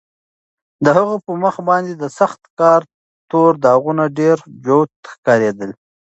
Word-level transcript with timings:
د 0.83 0.85
هغه 0.97 1.15
په 1.25 1.31
مخ 1.43 1.55
باندې 1.69 1.93
د 1.97 2.03
سخت 2.19 2.41
کار 2.59 2.81
تور 3.31 3.51
داغونه 3.63 4.03
ډېر 4.19 4.37
جوت 4.65 4.91
ښکارېدل. 5.13 5.71